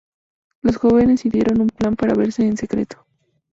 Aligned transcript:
Los 0.63 0.77
jóvenes 0.77 1.25
idearon 1.27 1.61
un 1.61 1.69
plan 1.69 1.95
para 1.95 2.15
verse 2.15 2.41
en 2.41 2.57
secreto. 2.57 3.05